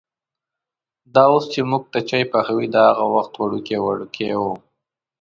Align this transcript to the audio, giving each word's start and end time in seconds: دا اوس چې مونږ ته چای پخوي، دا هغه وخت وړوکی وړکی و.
دا 1.13 1.23
اوس 1.31 1.43
چې 1.53 1.59
مونږ 1.69 1.83
ته 1.91 1.99
چای 2.09 2.23
پخوي، 2.31 2.67
دا 2.75 2.83
هغه 2.89 3.05
وخت 3.15 3.33
وړوکی 3.37 3.77
وړکی 3.81 4.29
و. 4.39 4.43